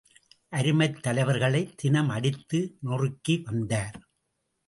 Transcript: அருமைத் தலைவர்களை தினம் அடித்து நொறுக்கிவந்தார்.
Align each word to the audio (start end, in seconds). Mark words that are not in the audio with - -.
அருமைத் 0.49 1.01
தலைவர்களை 1.01 1.73
தினம் 1.75 2.09
அடித்து 2.09 2.77
நொறுக்கிவந்தார். 2.85 3.97